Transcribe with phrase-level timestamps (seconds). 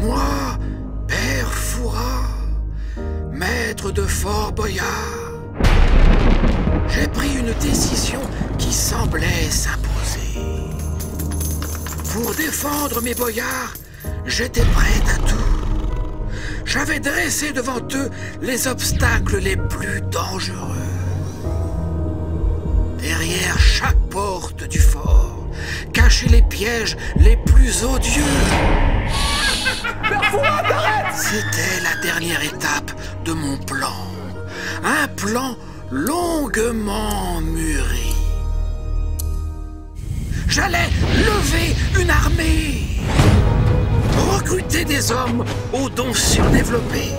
[0.00, 0.22] Moi,
[1.06, 2.28] Père Fouras,
[3.30, 4.86] maître de Fort Boyard,
[6.88, 8.20] j'ai pris une décision
[8.56, 10.40] qui semblait s'imposer.
[12.12, 13.74] Pour défendre mes boyards,
[14.24, 15.36] j'étais prête à tout.
[16.64, 20.91] J'avais dressé devant eux les obstacles les plus dangereux.
[25.92, 28.22] Cachaient les pièges les plus odieux.
[31.14, 32.92] C'était la dernière étape
[33.24, 33.94] de mon plan.
[34.84, 35.56] Un plan
[35.90, 38.14] longuement mûri.
[40.48, 42.84] J'allais lever une armée.
[44.32, 47.12] Recruter des hommes aux dons surdéveloppés.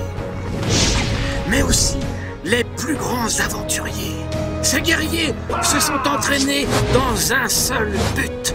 [1.50, 1.98] Mais aussi
[2.44, 4.18] les plus grands aventuriers.
[4.62, 8.54] Ces guerriers se sont entraînés dans un seul but.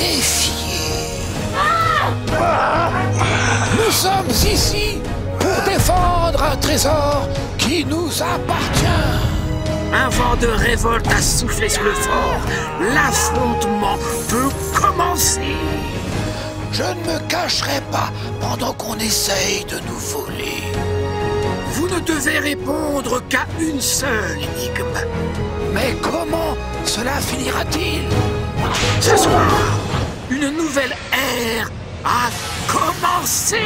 [0.00, 0.80] Défier.
[3.76, 4.98] Nous sommes ici
[5.38, 7.28] pour défendre un trésor
[7.58, 9.20] qui nous appartient.
[9.92, 12.40] Un vent de révolte a soufflé sur le fort.
[12.80, 13.98] L'affrontement
[14.30, 15.54] peut commencer.
[16.72, 20.62] Je ne me cacherai pas pendant qu'on essaye de nous voler.
[21.72, 24.98] Vous ne devez répondre qu'à une seule énigme.
[25.74, 26.56] Mais comment
[26.86, 28.39] cela finira-t-il?
[29.00, 29.50] Ce soir,
[30.30, 31.70] une nouvelle ère
[32.04, 32.30] a
[32.70, 33.58] commencé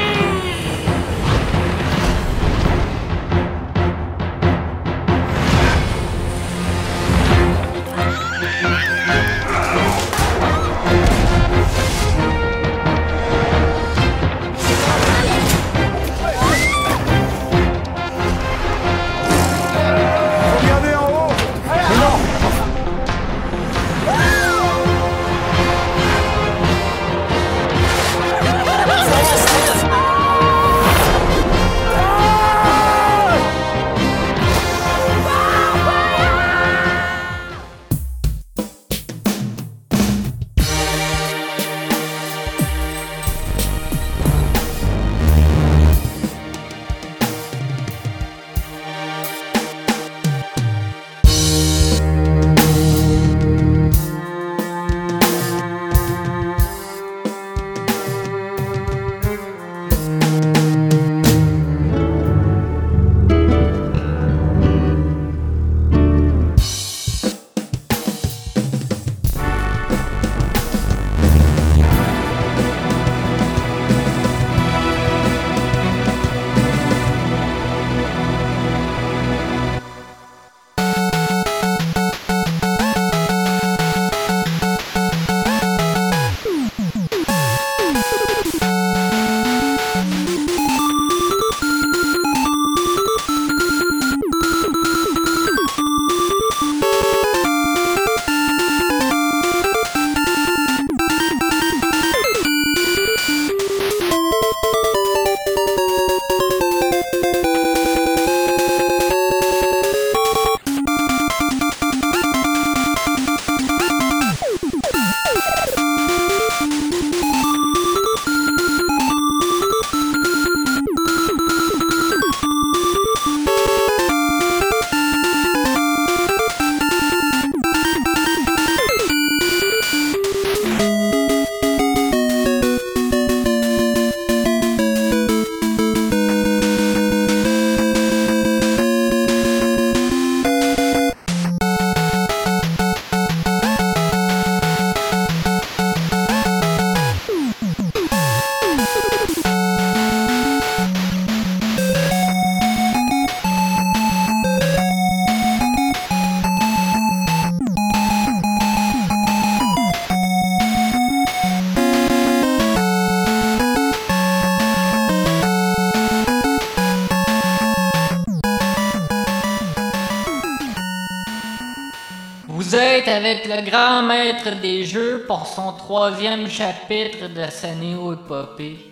[173.65, 178.91] grand maître des jeux pour son troisième chapitre de sa néo-épopée.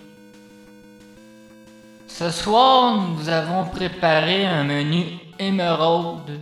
[2.08, 5.04] Ce soir, nous avons préparé un menu
[5.38, 6.40] émeraude.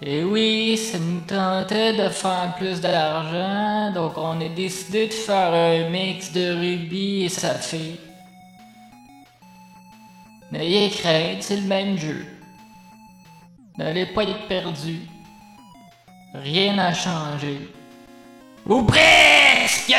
[0.00, 5.52] Et oui, ça nous tentait de faire plus d'argent, donc on a décidé de faire
[5.52, 7.96] un mix de rubis et saphir.
[10.52, 12.24] N'ayez crainte, c'est le même jeu.
[13.76, 15.00] N'allez pas être perdu.
[16.34, 17.68] Rien n'a changé.
[18.66, 19.94] Ou presque!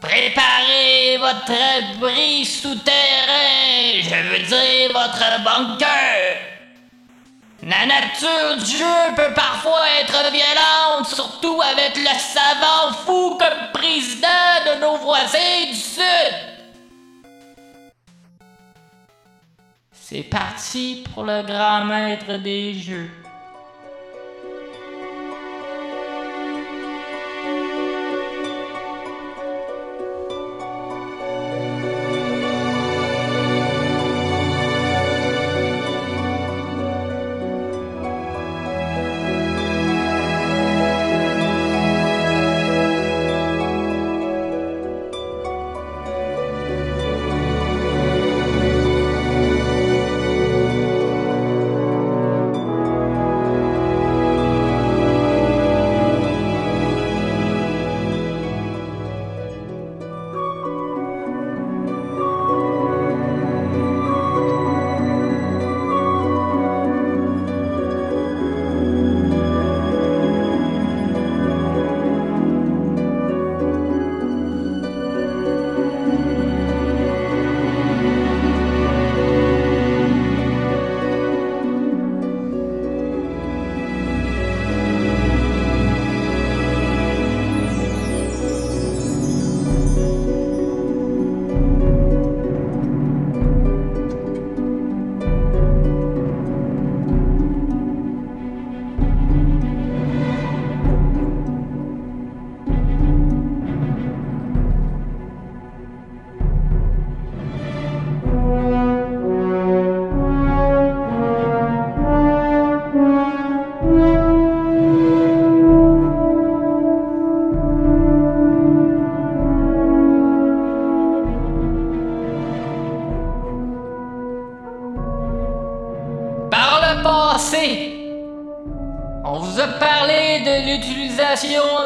[0.00, 6.36] Préparez votre abri souterrain, je veux dire votre bunker.
[7.62, 14.28] La nature du jeu peut parfois être violente, surtout avec le savant fou comme président
[14.66, 16.34] de nos voisins du Sud.
[19.92, 23.10] C'est parti pour le grand maître des jeux.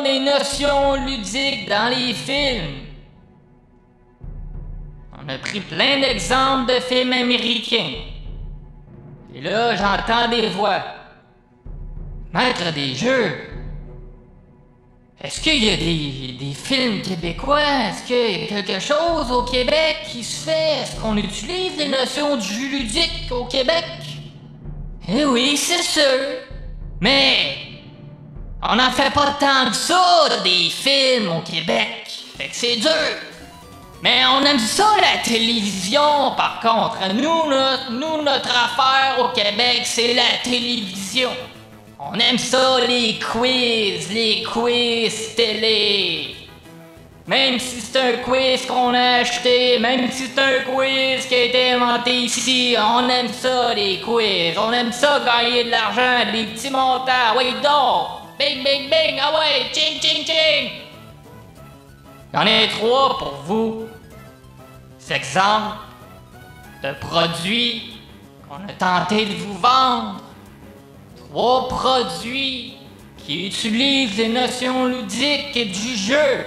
[0.02, 2.86] Des notions ludiques dans les films.
[5.22, 7.94] On a pris plein d'exemples de films américains.
[9.34, 10.82] Et là, j'entends des voix.
[12.32, 13.32] Maître des jeux.
[15.22, 17.60] Est-ce qu'il y a des, des films québécois?
[17.60, 20.82] Est-ce qu'il y a quelque chose au Québec qui se fait?
[20.82, 23.84] Est-ce qu'on utilise les notions du jeu ludique au Québec?
[25.08, 26.02] Eh oui, c'est sûr.
[27.00, 27.69] Mais
[28.62, 32.06] on n'en fait pas tant que ça des films au Québec.
[32.36, 32.90] Fait que c'est dur.
[34.02, 37.14] Mais on aime ça la télévision par contre.
[37.14, 41.30] Nous, notre, nous, notre affaire au Québec, c'est la télévision.
[41.98, 46.34] On aime ça les quiz, les quiz télé.
[47.26, 51.42] Même si c'est un quiz qu'on a acheté, même si c'est un quiz qui a
[51.44, 54.56] été inventé ici, on aime ça les quiz.
[54.58, 57.36] On aime ça gagner de l'argent, des petits montants.
[57.36, 58.29] Oui donc!
[58.40, 59.20] Bing bing bing!
[59.20, 59.70] Ah ouais!
[59.70, 60.70] Ching ching ching!
[62.32, 63.86] J'en ai trois pour vous.
[64.98, 65.76] Ces exemples
[66.82, 68.00] de produits
[68.48, 70.22] qu'on a tenté de vous vendre.
[71.18, 72.78] Trois produits
[73.18, 76.46] qui utilisent les notions ludiques du jeu.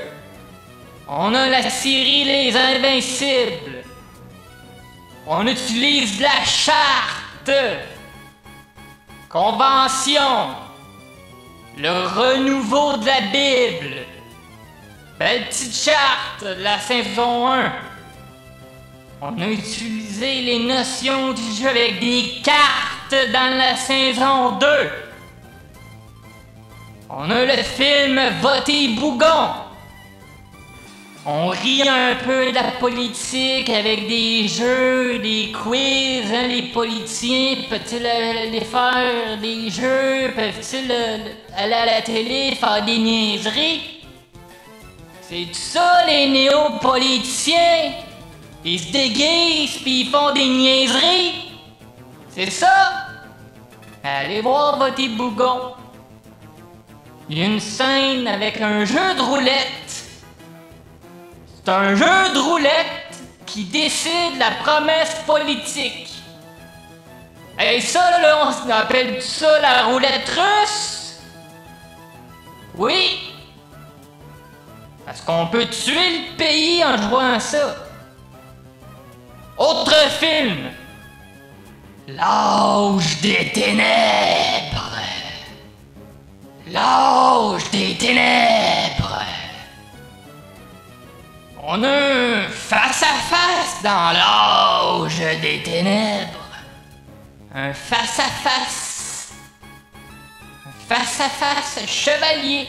[1.07, 3.83] On a la série Les Invincibles.
[5.27, 7.51] On utilise la charte.
[9.29, 10.62] Convention.
[11.77, 13.95] Le renouveau de la Bible.
[15.17, 17.73] Belle petite charte de la saison 1.
[19.21, 24.67] On a utilisé les notions du jeu avec des cartes dans la saison 2.
[27.09, 29.62] On a le film Voter Bougon.
[31.25, 36.29] On rit un peu de la politique avec des jeux, des quiz.
[36.33, 40.33] hein, les politiciens peuvent-ils euh, les faire des jeux?
[40.35, 41.17] Peuvent-ils euh,
[41.55, 44.01] aller à la télé faire des niaiseries?
[45.21, 47.93] C'est ça les néo-politiciens?
[48.65, 51.35] Ils se déguisent puis ils font des niaiseries?
[52.31, 53.07] C'est ça?
[54.03, 55.75] Allez voir votre bougon.
[57.29, 59.82] Une scène avec un jeu de roulette.
[61.65, 66.09] C'est un jeu de roulette qui décide la promesse politique.
[67.57, 71.19] Et ça, là, on appelle ça la roulette russe?
[72.75, 73.31] Oui.
[75.05, 77.75] Parce qu'on peut tuer le pays en jouant à ça.
[79.57, 80.69] Autre film.
[82.09, 84.97] L'âge des ténèbres.
[86.67, 89.12] L'âge des ténèbres.
[91.65, 96.49] On est face à face dans l'âge des ténèbres.
[97.55, 99.33] Un face à face.
[100.67, 102.67] Un face à face chevalier.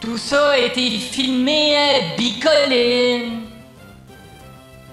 [0.00, 3.42] Tout ça a été filmé à Bicoline?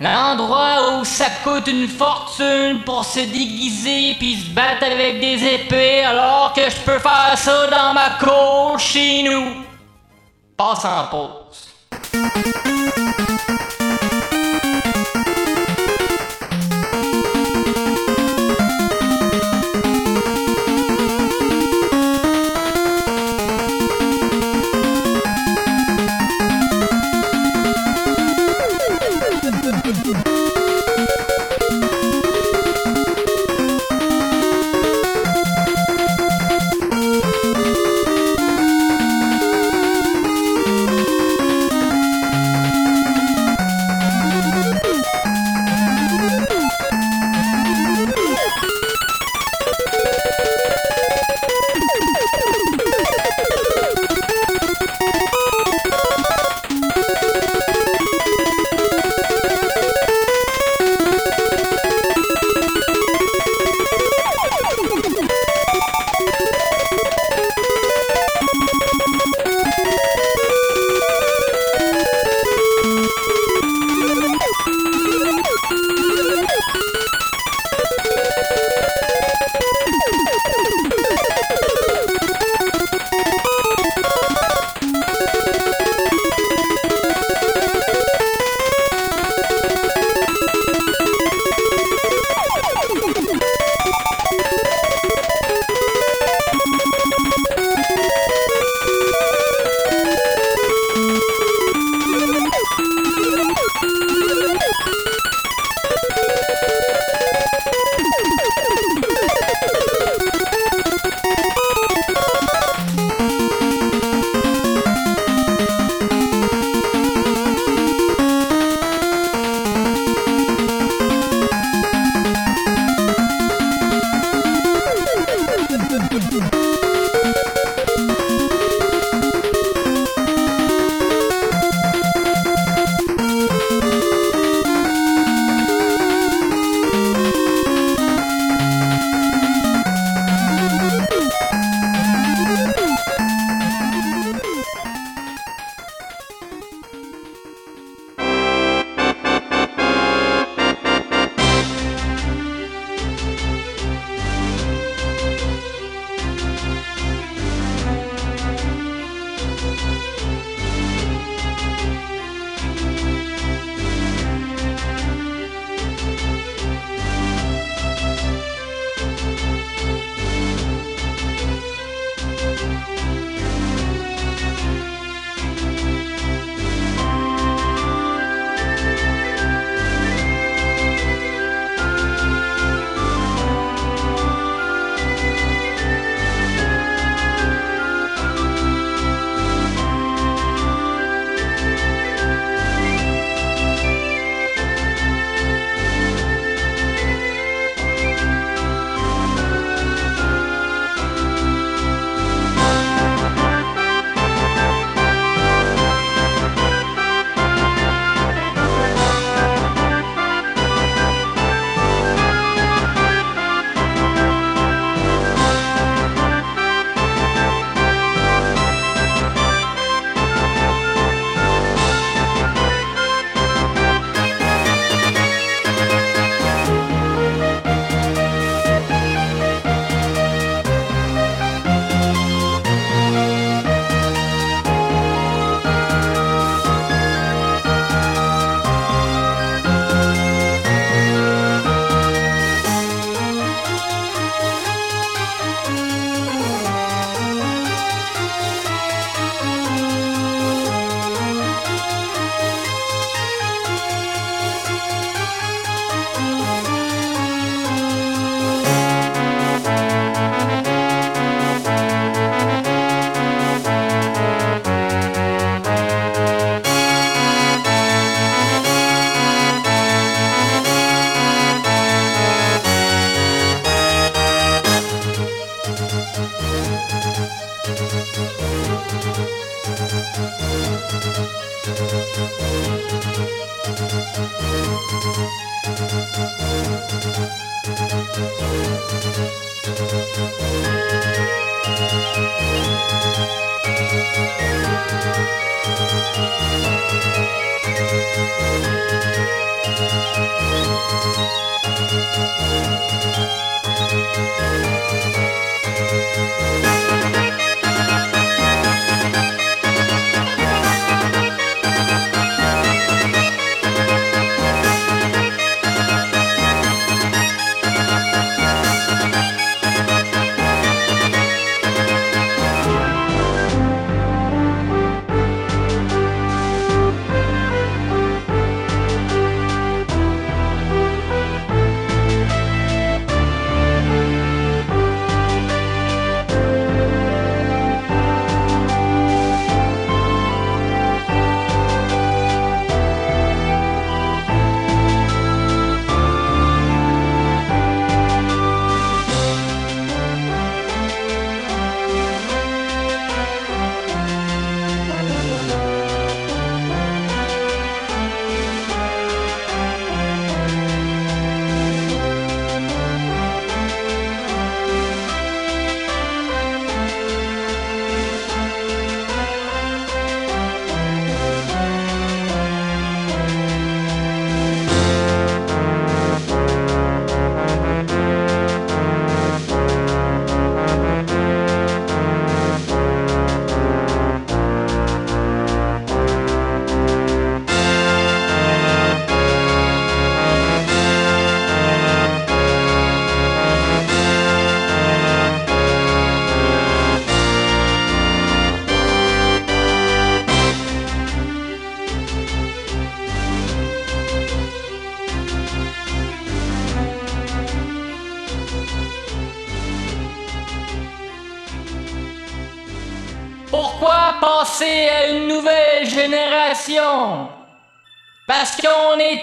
[0.01, 6.03] L'endroit où ça coûte une fortune pour se déguiser puis se battre avec des épées
[6.03, 9.63] alors que je peux faire ça dans ma cour chez nous.
[10.57, 11.64] Passe en pause.
[12.15, 13.64] Pourquoi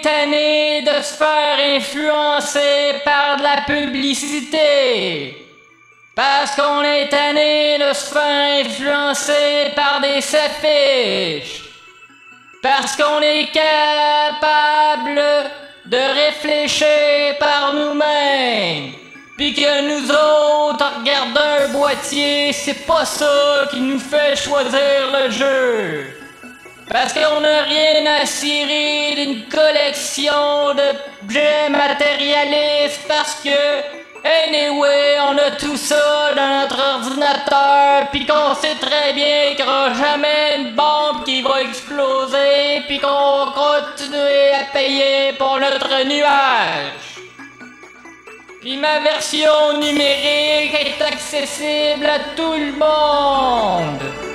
[0.03, 5.37] tanné de se faire influencer par de la publicité.
[6.15, 11.63] Parce qu'on est tanné de se faire influencer par des affiches.
[12.61, 15.21] Parce qu'on est capable
[15.85, 18.93] de réfléchir par nous-mêmes.
[19.35, 25.31] Puis que nous autres, regarder un boîtier, c'est pas ça qui nous fait choisir le
[25.31, 26.22] jeu.
[26.89, 33.49] Parce qu'on n'a rien à cirer d'une collection d'objets matérialistes parce que,
[34.23, 39.71] anyway, on a tout ça dans notre ordinateur, puis qu'on sait très bien qu'il n'y
[39.71, 43.07] aura jamais une bombe qui va exploser, puis qu'on
[43.45, 47.13] va continuer à payer pour notre nuage.
[48.59, 54.32] Puis ma version numérique est accessible à tout le monde.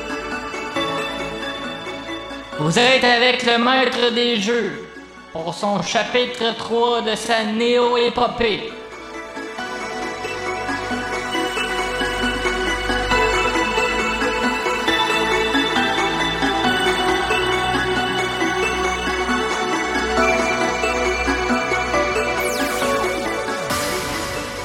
[2.60, 4.84] Vous êtes avec le maître des jeux
[5.32, 8.72] pour son chapitre 3 de sa néo-épopée.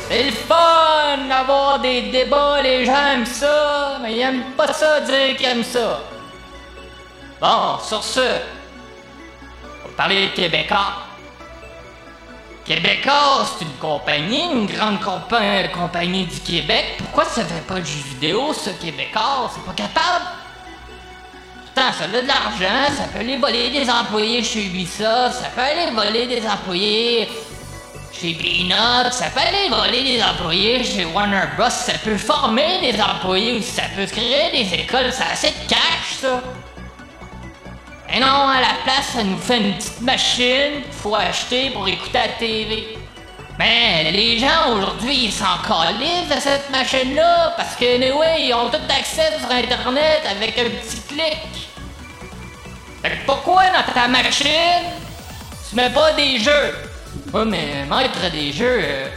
[0.10, 5.00] C'est le fun d'avoir des débats, les gens aiment ça, mais ils aiment pas ça
[5.02, 6.02] dire qu'ils aiment ça.
[7.44, 10.94] Bon, sur ce, on va parler de Québécois.
[12.64, 16.96] Québécois, c'est une compagnie, une grande compa- compagnie du Québec.
[17.00, 19.52] Pourquoi ça fait pas de jeux vidéo, ce Québécois?
[19.54, 20.26] C'est pas capable?
[21.66, 25.60] Putain, ça a de l'argent, ça peut aller voler des employés chez Ubisoft, ça peut
[25.60, 27.28] aller voler des employés
[28.14, 33.02] chez Peanut, ça peut aller voler des employés chez Warner Bros, ça peut former des
[33.02, 36.42] employés aussi, ça peut créer des écoles, ça a assez de cash, ça.
[38.16, 41.88] Et non, à la place, ça nous fait une petite machine qu'il faut acheter pour
[41.88, 42.96] écouter la TV.
[43.58, 48.70] Mais les gens aujourd'hui, ils s'en calissent de cette machine-là parce que, anyway, ils ont
[48.70, 51.70] tout accès sur Internet avec un petit clic.
[53.02, 54.86] Fait que pourquoi dans ta machine,
[55.68, 56.76] tu mets pas des jeux?
[57.34, 59.10] Ouais, mais maître des jeux, euh,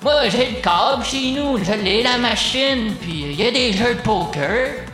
[0.00, 3.72] moi j'ai le câble chez nous, je l'ai la machine, puis il y a des
[3.72, 4.91] jeux de poker.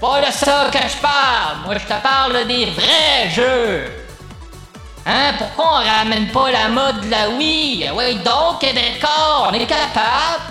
[0.00, 3.90] Pas de ça que je parle, moi je te parle des vrais jeux.
[5.06, 7.90] Hein, pourquoi on ramène pas la mode de la Wii?
[7.94, 10.42] Oui, donc Québécois, on est capable.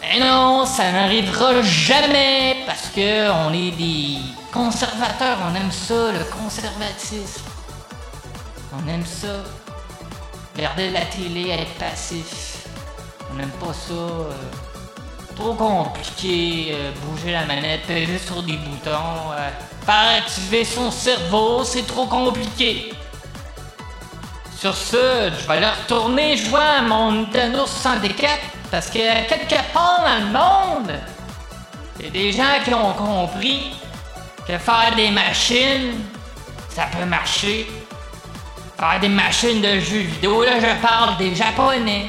[0.00, 4.18] Mais non, ça n'arrivera jamais parce que on est des
[4.52, 7.44] conservateurs, on aime ça, le conservatisme.
[8.74, 9.44] On aime ça.
[10.54, 12.66] Regarder la télé, être passif.
[13.30, 13.92] On n'aime pas ça.
[13.94, 14.32] euh,
[15.42, 16.72] trop compliqué.
[16.72, 19.32] euh, bouger la manette, peser sur des boutons.
[19.32, 19.50] euh,
[19.84, 22.94] faire activer son cerveau, c'est trop compliqué.
[24.56, 28.38] Sur ce, je vais aller retourner jouer à mon Nintendo 64
[28.70, 30.92] parce que quelque part dans le monde,
[31.98, 33.72] il y a des gens qui ont compris
[34.46, 36.04] que faire des machines,
[36.68, 37.68] ça peut marcher.
[38.78, 42.06] Faire des machines de jeux vidéo, là je parle des japonais.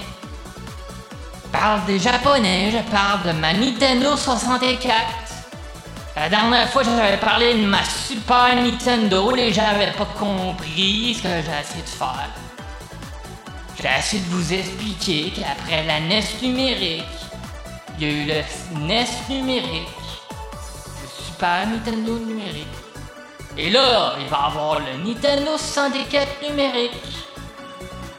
[1.64, 4.92] Parle des japonais, je parle de ma Nintendo 64.
[6.18, 11.24] La dernière fois j'avais parlé de ma Super Nintendo, les gens avaient pas compris ce
[11.24, 12.30] que j'ai essayé de faire.
[13.82, 17.06] J'ai essayé de vous expliquer qu'après la NES numérique,
[17.98, 19.88] il y a eu le NES numérique,
[21.02, 22.68] le Super Nintendo numérique.
[23.58, 26.92] Et là, il va avoir le Nintendo 64 numérique.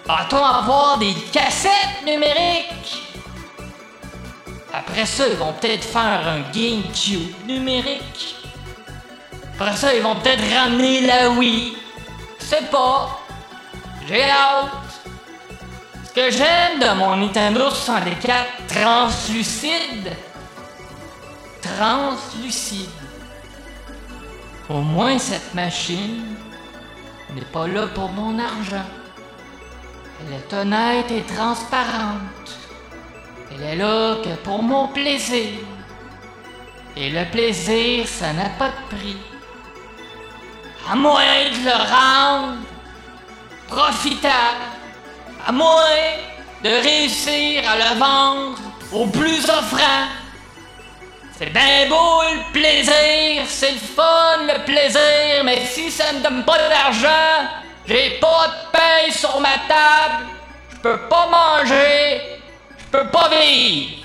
[0.06, 3.13] Va-t-on avoir des cassettes numériques?
[4.76, 8.34] Après ça, ils vont peut-être faire un GameCube numérique.
[9.54, 11.76] Après ça, ils vont peut-être ramener la Wii.
[12.40, 13.20] Sais pas.
[14.08, 14.70] J'ai hâte.
[16.04, 20.10] Ce que j'aime de mon Nintendo 64 translucide.
[21.62, 22.90] Translucide.
[24.68, 26.36] Au moins cette machine
[27.32, 28.86] n'est pas là pour mon argent.
[30.20, 32.63] Elle est honnête et transparente.
[33.54, 35.60] Elle est là que pour mon plaisir.
[36.96, 39.16] Et le plaisir, ça n'a pas de prix.
[40.90, 42.58] À moins de le rendre
[43.68, 44.64] profitable.
[45.46, 45.72] À moins
[46.64, 48.58] de réussir à le vendre
[48.92, 50.08] au plus offrant.
[51.38, 56.44] C'est bien beau le plaisir, c'est le fun le plaisir, mais si ça me donne
[56.44, 57.48] pas d'argent,
[57.86, 60.26] j'ai pas de pain sur ma table,
[60.70, 62.33] je peux pas manger,
[62.94, 64.04] peux pas vivre.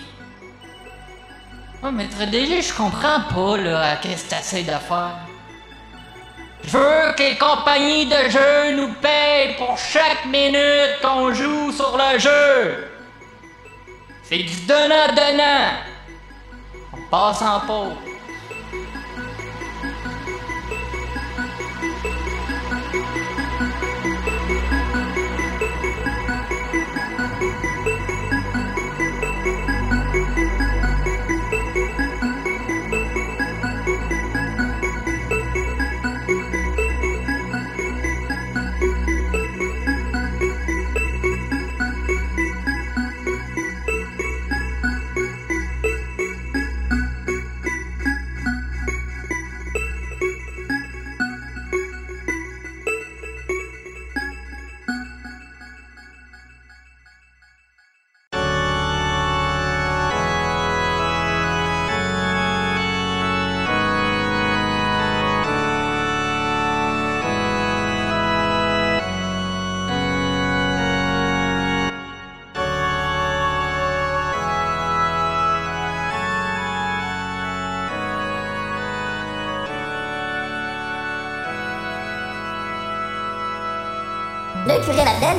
[1.84, 5.16] Oh, maître DG, je comprends pas, là, qu'est-ce que t'essayes de faire.
[6.64, 11.98] Je veux que les compagnies de jeux nous payent pour chaque minute qu'on joue sur
[11.98, 12.88] le jeu.
[14.24, 15.72] C'est du donnant-donnant.
[16.94, 18.09] On passe en pause.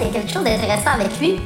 [0.09, 1.41] Quelque chose d'intéressant avec lui.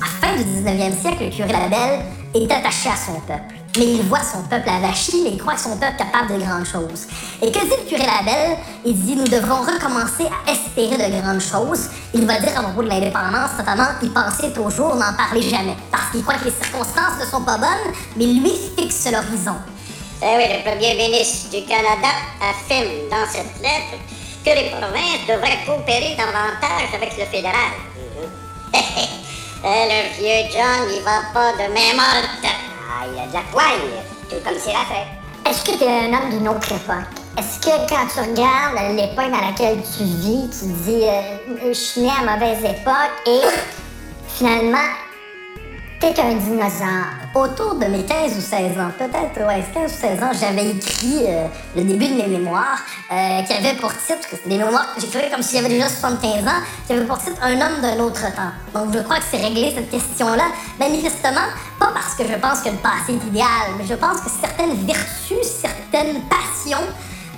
[0.00, 2.00] À la fin du 19e siècle, le curé Labelle
[2.34, 3.54] est attaché à son peuple.
[3.78, 7.06] Mais il voit son peuple avachi, mais il croit son peuple capable de grandes choses.
[7.42, 8.58] Et que dit le curé Labelle?
[8.84, 11.88] Il dit nous devrons recommencer à espérer de grandes choses.
[12.14, 15.76] Il va dire à propos de l'indépendance, notamment, y penser toujours, n'en parler jamais.
[15.90, 19.56] Parce qu'il croit que les circonstances ne sont pas bonnes, mais lui fixe l'horizon.
[20.22, 22.08] Eh oui, le premier ministre du Canada
[22.40, 24.00] affirme dans cette lettre
[24.46, 27.74] que les provinces devraient coopérer davantage avec le fédéral.
[28.72, 28.78] Eh,
[29.64, 32.44] le vieux John, il va pas de main morte.
[32.44, 33.90] Ah, il a de la poigne,
[34.30, 35.50] tout comme c'est la fait.
[35.50, 37.10] Est-ce que tu es un homme d'une autre époque?
[37.36, 41.72] Est-ce que quand tu regardes l'époque dans laquelle tu vis, tu te dis euh, je
[41.72, 43.40] suis né à mauvaise époque et
[44.28, 44.78] finalement
[46.00, 47.26] t'es un dinosaure.
[47.34, 51.24] Autour de mes 15 ou 16 ans, peut-être ouais, 15 ou 16 ans, j'avais écrit
[51.26, 52.78] euh, le début de mes mémoires
[53.12, 56.62] euh, qui avait pour titre, des mémoires que j'écrivais comme si j'avais déjà 75 ans,
[56.86, 58.52] qui avait pour titre Un homme d'un autre temps.
[58.74, 60.44] Donc je crois que c'est réglé cette question-là.
[60.78, 64.30] Manifestement, pas parce que je pense que le passé est idéal, mais je pense que
[64.30, 66.86] certaines vertus, certaines passions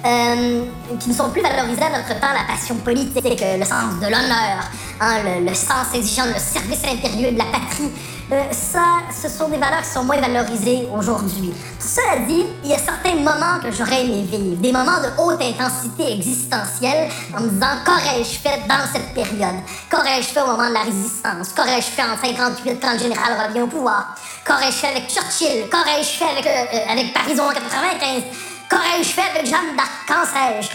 [0.05, 0.65] euh,
[1.01, 4.71] qui ne sont plus valorisées à notre temps, la passion politique, le sens de l'honneur,
[5.01, 7.91] hein, le, sens exigeant le service impérieux de la patrie.
[8.31, 11.53] Euh, ça, ce sont des valeurs qui sont moins valorisées aujourd'hui.
[11.81, 15.41] Cela dit, il y a certains moments que j'aurais aimé vivre, des moments de haute
[15.41, 19.57] intensité existentielle, en me disant qu'aurais-je fait dans cette période?
[19.91, 21.55] Qu'aurais-je fait au moment de la résistance?
[21.57, 24.15] Qu'aurais-je fait en 58 quand le général revient au pouvoir?
[24.45, 25.69] Qu'aurais-je fait avec Churchill?
[25.71, 28.23] Qu'aurais-je fait avec, euh, euh, avec Paris en 95?
[28.69, 29.91] Qu'aurais-je fait avec Jeanne d'Arc?
[30.07, 30.71] Qu'en sais-je?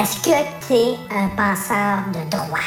[0.00, 2.62] Est-ce que t'es un penseur de droite?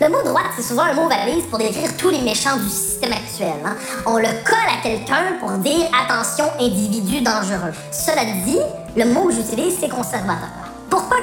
[0.00, 3.12] Le mot droite, c'est souvent un mot valise pour décrire tous les méchants du système
[3.12, 3.52] actuel.
[3.64, 3.76] hein.
[4.06, 7.72] On le colle à quelqu'un pour dire attention, individu dangereux.
[7.90, 8.58] Cela dit,
[8.96, 10.67] le mot que j'utilise, c'est conservateur.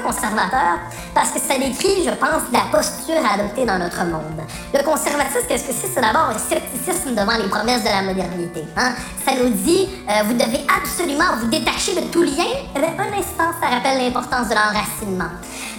[0.04, 0.80] Conservateur?
[1.14, 4.42] Parce que ça décrit, je pense, la posture à adopter dans notre monde.
[4.74, 5.88] Le conservatisme, qu'est-ce que c'est?
[5.88, 8.64] C'est d'abord un scepticisme devant les promesses de la modernité.
[8.78, 8.92] hein?
[9.26, 12.46] Ça nous dit, euh, vous devez absolument vous détacher de tout lien.
[12.76, 15.32] Eh bien, un instant, ça rappelle l'importance de l'enracinement.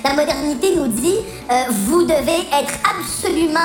[0.04, 1.16] La modernité nous dit,
[1.50, 1.54] euh,
[1.87, 3.59] vous devez être absolument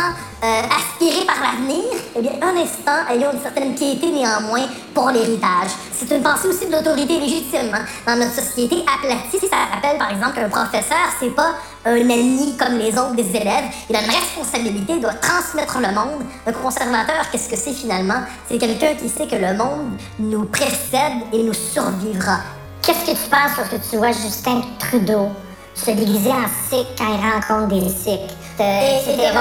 [0.44, 1.84] euh, aspiré par l'avenir.
[2.16, 5.70] Eh bien, un instant, ayons une certaine piété néanmoins pour l'héritage.
[5.94, 7.72] C'est une pensée aussi de l'autorité légitime.
[7.74, 7.86] hein.
[8.08, 11.54] Dans notre société aplatie, ça rappelle par exemple qu'un professeur, c'est pas
[11.86, 13.66] un ennemi comme les autres des élèves.
[13.90, 16.24] Il a une responsabilité, il doit transmettre le monde.
[16.48, 18.22] Un conservateur, qu'est-ce que c'est finalement?
[18.50, 22.38] C'est quelqu'un qui sait que le monde nous précède et nous survivra.
[22.82, 25.30] Qu'est-ce que tu penses lorsque tu vois Justin Trudeau?
[25.74, 29.32] Se déguiser en sikh quand il rencontre des sikhs, euh, Et, etc.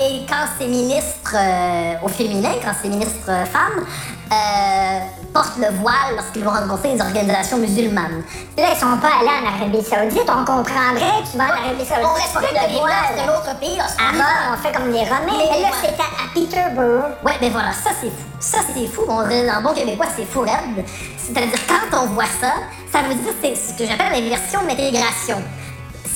[0.00, 3.84] et- et- et quand c'est ministre euh, au féminin, quand c'est ministre euh, femme,
[4.32, 4.98] euh,
[5.32, 8.22] portent le voile lorsqu'ils vont rencontrer des organisations musulmanes.
[8.56, 10.28] Là, ils sont pas allés en Arabie Saoudite.
[10.28, 12.08] On comprendrait que tu vas en Arabie Saoudite.
[12.08, 13.78] On respecte les mœurs de l'autre pays.
[13.78, 15.38] À Rome, on fait comme les Romains.
[15.38, 17.12] Mais Mais là, c'était à Peterborough.
[17.24, 18.24] Ouais, ben voilà, ça c'est fou.
[18.40, 19.02] Ça c'est fou.
[19.08, 20.84] On dirait bon québécois, c'est fou raide.
[21.18, 22.52] C'est-à-dire, quand on voit ça,
[22.92, 25.42] ça veut dire que c'est ce que j'appelle l'inversion de l'intégration.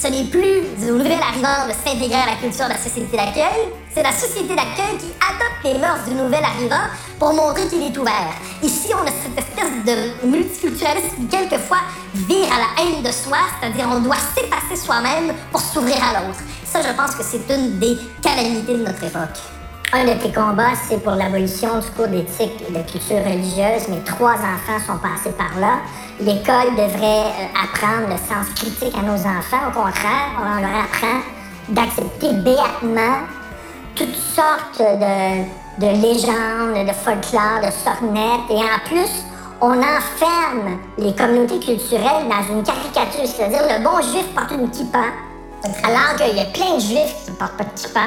[0.00, 3.66] Ce n'est plus au nouvel arrivant de s'intégrer à la culture de la société d'accueil,
[3.92, 6.87] c'est la société d'accueil qui adopte les mœurs du nouvel arrivant
[7.18, 8.32] pour montrer qu'il est ouvert.
[8.62, 11.78] Ici, on a cette espèce de multiculturalisme qui, quelquefois,
[12.14, 16.38] vire à la haine de soi, c'est-à-dire on doit s'effacer soi-même pour s'ouvrir à l'autre.
[16.64, 19.57] Ça, je pense que c'est une des calamités de notre époque.
[19.90, 23.88] Un de tes combats, c'est pour l'abolition du cours d'éthique et de culture religieuse.
[23.88, 25.79] Mes trois enfants sont passés par là.
[26.20, 29.68] L'école devrait euh, apprendre le sens critique à nos enfants.
[29.68, 31.22] Au contraire, on leur apprend
[31.70, 33.24] d'accepter béatement
[33.94, 35.44] toutes sortes de,
[35.81, 38.51] de légendes, de folklore, de sornettes.
[38.51, 39.24] Et en plus,
[39.62, 43.24] on enferme les communautés culturelles dans une caricature.
[43.24, 45.07] C'est-à-dire, le bon juif porte une kippa,
[45.83, 48.01] alors qu'il y a plein de juifs qui ne portent pas de kippa.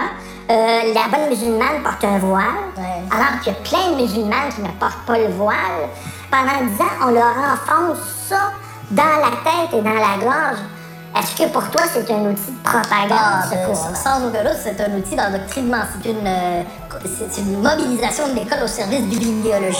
[0.51, 2.43] Euh, la bonne musulmane porte un voile,
[2.77, 2.83] Ouais.
[3.09, 5.87] alors qu'il y a plein de musulmanes qui ne portent pas le voile.
[6.29, 8.51] Pendant dix ans, on leur enfonce ça
[8.91, 10.59] dans la tête et dans la gorge.
[11.17, 13.95] Est-ce que pour toi, c'est un outil de propagande, Ah, ce cours-là?
[13.95, 15.83] sans aucun doute, c'est un outil d'endoctrinement.
[15.93, 16.63] C'est une, euh,
[17.05, 19.77] c'est une mobilisation de l'école au service de l'idéologie.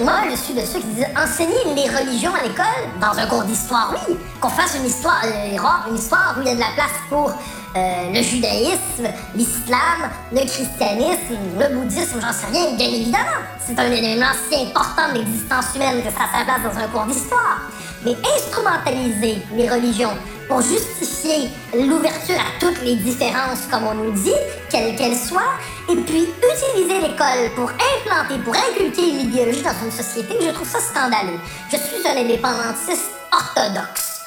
[0.00, 2.64] Moi, je suis de ceux qui disent enseigner les religions à l'école,
[3.00, 4.16] dans un cours d'histoire, oui.
[4.40, 7.30] Qu'on fasse une histoire, euh, une histoire où il y a de la place pour
[7.30, 13.42] euh, le judaïsme, l'islam, le christianisme, le bouddhisme, j'en sais rien, bien évidemment.
[13.64, 16.88] C'est un élément si important de l'existence humaine que ça a sa place dans un
[16.88, 17.60] cours d'histoire.
[18.04, 20.12] Mais instrumentaliser les religions
[20.48, 24.34] pour justifier l'ouverture à toutes les différences, comme on nous dit,
[24.70, 25.54] quelles qu'elles soient,
[25.90, 30.68] et puis utiliser l'école pour implanter, pour inculquer une idéologie dans une société, je trouve
[30.68, 31.38] ça scandaleux.
[31.70, 34.23] Je suis un indépendantiste orthodoxe.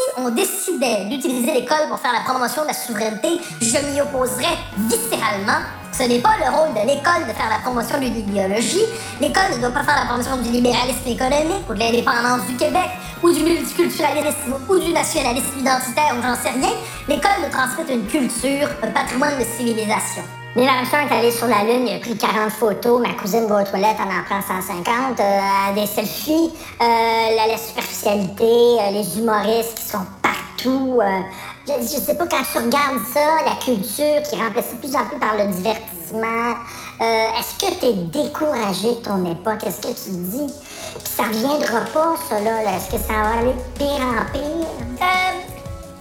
[0.00, 4.56] Si on décidait d'utiliser l'école pour faire la promotion de la souveraineté, je m'y opposerais
[4.88, 5.60] viscéralement.
[5.92, 8.86] Ce n'est pas le rôle de l'école de faire la promotion d'une idéologie.
[9.20, 12.88] L'école ne doit pas faire la promotion du libéralisme économique ou de l'indépendance du Québec
[13.22, 16.72] ou du multiculturalisme ou du nationalisme identitaire ou j'en sais rien.
[17.06, 20.22] L'école doit transmettre une culture, un patrimoine de civilisation.
[20.56, 23.00] Neil Armstrong est allé sur la Lune, il a pris 40 photos.
[23.00, 25.20] Ma cousine va aux toilettes, elle en prend 150.
[25.20, 30.98] Euh, des selfies, euh, la, superficialité, euh, les humoristes qui sont partout.
[31.00, 31.20] euh,
[31.68, 35.04] je, sais pas, quand tu regardes ça, la culture qui est remplacée de plus en
[35.06, 36.54] plus par le divertissement,
[37.00, 39.64] est-ce que tu es découragé de ton époque?
[39.64, 40.52] Est-ce que tu dis,
[40.98, 42.64] Puis ça reviendra pas, ça, là?
[42.64, 42.76] là.
[42.76, 44.66] Est-ce que ça va aller pire en pire?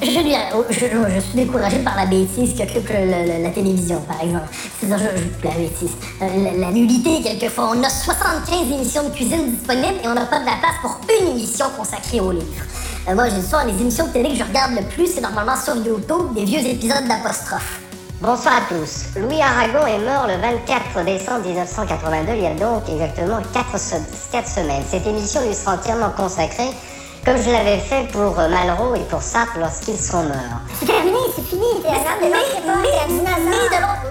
[0.01, 0.33] Je, lui-
[0.69, 4.47] je, suis découragé par la bêtise le- le- la télévision, par exemple.
[4.79, 5.09] C'est-à-dire,
[5.43, 5.91] la bêtise.
[6.21, 7.71] Euh, La, la nullité, quelquefois.
[7.75, 10.97] On a 75 émissions de cuisine disponibles et on n'a pas de la place pour
[11.19, 12.45] une émission consacrée au livre.
[13.09, 15.55] Euh, moi, j'ai souvent les émissions de télé que je regarde le plus, c'est normalement
[15.61, 17.81] sur YouTube, des vieux épisodes d'apostrophe.
[18.21, 19.05] Bonsoir à tous.
[19.17, 24.83] Louis Aragon est mort le 24 décembre 1982, il y a donc exactement 4, semaines.
[24.91, 26.69] Cette émission lui sera entièrement consacrée,
[27.29, 30.61] comme je l'avais fait pour euh, Malraux et pour Sartre lorsqu'ils sont morts.
[30.79, 31.61] C'est terminé, c'est fini.
[31.83, 31.89] Mais,
[32.21, 33.51] mais, mais,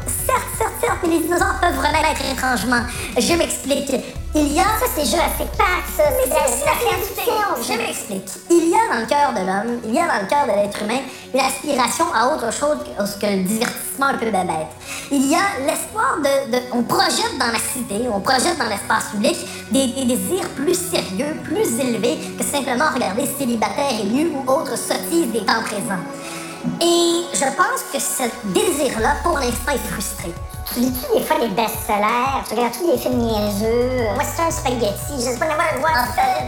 [0.06, 2.82] certes, certes, certes, mais les dinosaures peuvent renaître étrangement.
[3.18, 4.17] Je m'explique.
[4.34, 4.64] Il y a...
[4.64, 6.04] Ça, c'est Jurassic Park, ça.
[6.10, 7.62] Mais C'est c'est la science-fiction.
[7.62, 8.28] Je m'explique.
[8.50, 10.52] Il y a dans le cœur de l'homme, il y a dans le cœur de
[10.52, 11.00] l'être humain
[11.34, 14.68] une aspiration à autre chose que, que le divertissement un peu bébête.
[15.10, 19.06] Il y a l'espoir de, de- On projette dans la cité, on projette dans l'espace
[19.12, 19.36] public
[19.72, 24.76] des, des désirs plus sérieux, plus élevés que simplement regarder célibataire et nu ou autres
[24.76, 26.04] sottises des temps présents.
[26.80, 30.32] Et je pense que ce désir-là, pour l'instant, est frustré.
[30.74, 32.44] Tu lis-tu des fois les best-sellers?
[32.48, 34.06] Tu regardes-tu des films niaiseux?
[34.40, 35.12] Un spaghetti.
[35.16, 35.92] Je sais pas le voir.
[36.08, 36.44] En fait,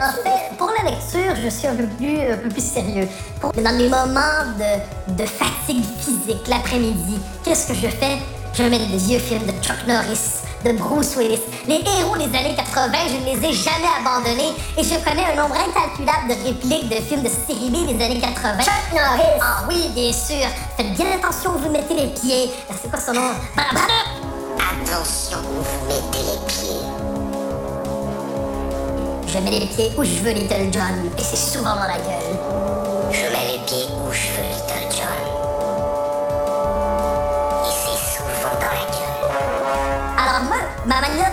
[0.52, 3.08] en pour la lecture, je suis un peu plus, un peu plus sérieux.
[3.40, 8.18] Pour- dans les moments de, de fatigue physique, l'après-midi, qu'est-ce que je fais?
[8.54, 11.40] Je mets des vieux films de Chuck Norris, de Bruce Willis.
[11.66, 15.36] Les héros des années 80, je ne les ai jamais abandonnés et je connais un
[15.42, 18.62] nombre incalculable de répliques de films de série B des années 80.
[18.62, 19.40] Chuck Norris!
[19.40, 20.46] Ah oui, bien sûr!
[20.76, 22.50] Faites bien attention où vous mettez les pieds.
[22.80, 23.30] C'est quoi son nom?
[23.56, 26.84] Attention où vous mettez les pieds.
[29.26, 32.36] Je mets les pieds où je veux, Little John, et c'est souvent dans la gueule.
[33.12, 34.49] Je mets les pieds où je veux,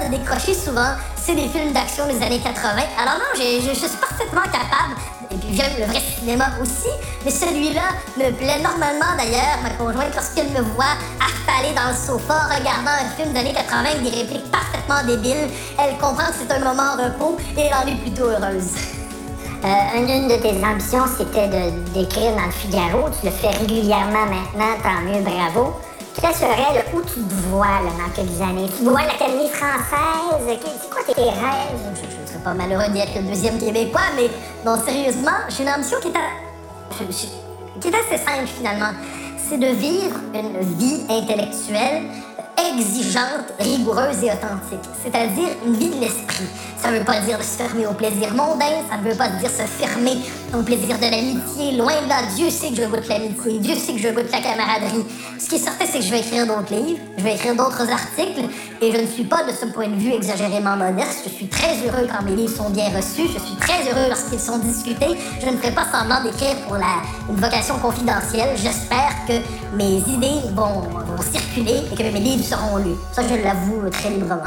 [0.09, 2.69] décrocher souvent, c'est des films d'action des années 80.
[2.99, 4.95] Alors non, je, suis parfaitement capable,
[5.31, 6.89] et puis j'aime le vrai cinéma aussi,
[7.25, 7.81] mais celui-là
[8.17, 9.59] me plaît normalement d'ailleurs.
[9.63, 13.79] Ma conjointe, lorsqu'elle me voit affalée dans le sofa, regardant un film des années 80
[13.79, 17.87] avec des répliques parfaitement débiles, elle comprend que c'est un moment repos et elle en
[17.87, 18.71] est plutôt heureuse.
[19.65, 21.49] Euh, une, de tes ambitions, c'était
[21.93, 23.09] d'écrire dans le Figaro.
[23.19, 25.73] Tu le fais régulièrement maintenant, tant mieux, bravo.
[26.23, 28.67] Le où tu te vois là, dans quelques années?
[28.75, 30.57] Tu te vois l'Académie française?
[30.81, 31.95] C'est quoi tes rêves?
[31.95, 34.29] Je ne serais pas malheureux d'être le deuxième Québécois, mais
[34.65, 37.05] non, sérieusement, j'ai une ambition qui est, à-
[37.79, 38.91] qui est assez simple finalement.
[39.47, 42.03] C'est de vivre une vie intellectuelle
[42.57, 44.89] exigeante, rigoureuse et authentique.
[45.03, 46.47] C'est-à-dire une vie de l'esprit.
[46.87, 50.19] Ça veut pas dire se fermer au plaisir mondain, ça veut pas dire se fermer
[50.57, 51.77] au plaisir de l'amitié.
[51.77, 54.39] Loin de là, Dieu sait que je goûte l'amitié, Dieu sait que je goûte la
[54.39, 55.03] camaraderie.
[55.37, 57.81] Ce qui est certain, c'est que je vais écrire d'autres livres, je vais écrire d'autres
[57.91, 58.45] articles,
[58.81, 61.23] et je ne suis pas de ce point de vue exagérément modeste.
[61.25, 64.39] Je suis très heureux quand mes livres sont bien reçus, je suis très heureux lorsqu'ils
[64.39, 65.19] sont discutés.
[65.41, 68.55] Je ne ferai pas semblant d'écrire pour une vocation confidentielle.
[68.55, 69.33] J'espère que
[69.75, 70.83] mes idées vont
[71.33, 72.95] circuler et que mes livres seront lus.
[73.11, 74.43] Ça, je l'avoue très librement.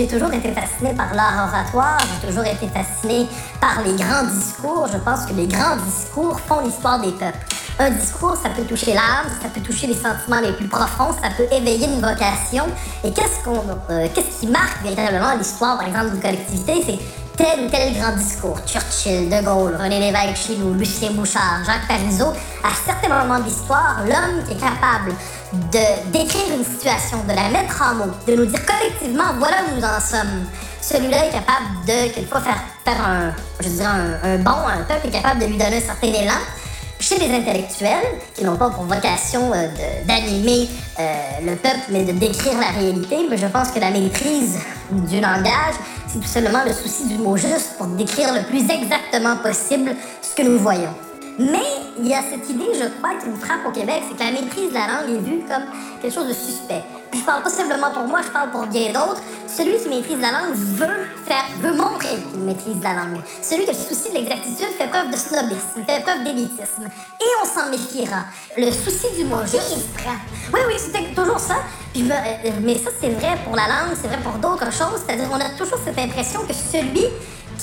[0.00, 3.28] J'ai toujours été fascinée par l'art oratoire, j'ai toujours été fascinée
[3.60, 4.88] par les grands discours.
[4.90, 7.36] Je pense que les grands discours font l'histoire des peuples.
[7.78, 11.28] Un discours, ça peut toucher l'âme, ça peut toucher les sentiments les plus profonds, ça
[11.36, 12.64] peut éveiller une vocation.
[13.04, 16.98] Et qu'est-ce qu'on, euh, qu'est-ce qui marque véritablement l'histoire, par exemple, d'une collectivité,
[17.40, 18.58] tel ou tel grand discours.
[18.66, 22.32] Churchill, De Gaulle, René Lévesque chez nous, Lucien Bouchard, Jacques Parizeau.
[22.62, 25.12] À certains moments de l'histoire, l'homme est capable
[25.72, 29.76] de décrire une situation, de la mettre en mots, de nous dire collectivement voilà où
[29.76, 30.44] nous en sommes.
[30.82, 35.10] Celui-là est capable de, quelquefois, faire, faire un, je dirais un, un un peuple, est
[35.10, 36.40] capable de lui donner un certain élan.
[37.00, 39.68] Chez les intellectuels, qui n'ont pas pour vocation euh,
[40.04, 41.02] d'animer euh,
[41.42, 44.58] le peuple, mais de décrire la réalité, je pense que la maîtrise
[44.90, 45.76] du langage,
[46.06, 50.34] c'est tout simplement le souci du mot juste pour décrire le plus exactement possible ce
[50.34, 50.94] que nous voyons.
[51.38, 51.64] Mais
[51.98, 54.38] il y a cette idée, je crois, qui me frappe au Québec, c'est que la
[54.38, 55.64] maîtrise de la langue est vue comme
[56.02, 56.82] quelque chose de suspect.
[57.12, 59.20] Je parle pas simplement pour moi, je parle pour bien d'autres.
[59.48, 63.20] Celui qui maîtrise la langue veut faire, veut montrer qu'il maîtrise la langue.
[63.42, 66.84] Celui qui a le souci de l'exactitude fait preuve de snobisme, fait preuve d'élitisme.
[67.20, 68.24] Et on s'en méfiera.
[68.56, 69.88] Le souci du juste.
[70.54, 71.56] Oui, oui, c'était toujours ça.
[71.96, 75.02] Me- euh, mais ça, c'est vrai pour la langue, c'est vrai pour d'autres choses.
[75.04, 77.06] C'est-à-dire, on a toujours cette impression que celui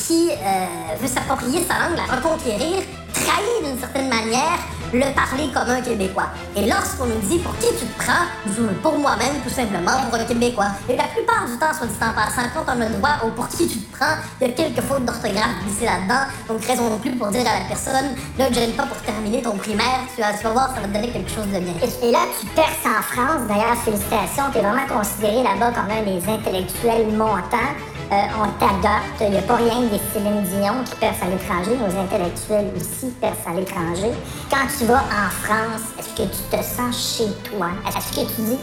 [0.05, 0.65] qui euh,
[1.01, 2.83] veut s'approprier sa langue, la reconquérir,
[3.13, 4.59] trahit d'une certaine manière
[4.93, 6.29] le parler comme un Québécois.
[6.55, 10.19] Et lorsqu'on nous dit pour qui tu te prends, veux pour moi-même, tout simplement, pour
[10.19, 10.71] un Québécois.
[10.87, 13.29] Et la plupart du temps, soit dit en passant, quand on a le droit au
[13.29, 16.31] pour qui tu te prends, il y a quelques fautes d'orthographe glissées là-dedans.
[16.47, 19.41] Donc, raison non plus pour dire à la personne, ne te gêne pas pour terminer
[19.41, 21.73] ton primaire, tu vas, tu voir, ça va te donner quelque chose de bien.
[21.83, 23.41] Et, et là, tu perces en France.
[23.47, 24.45] D'ailleurs, félicitations.
[24.51, 27.75] Tu es vraiment considéré là-bas comme un des intellectuels montants.
[28.11, 29.19] Euh, on t'adopte.
[29.19, 31.71] Il n'y a pas rien des Céline Dion qui percent à l'étranger.
[31.75, 34.11] Nos intellectuels aussi percent à l'étranger.
[34.49, 37.67] Quand tu vas en France, est-ce que tu te sens chez toi?
[37.85, 38.59] Est-ce que tu dis,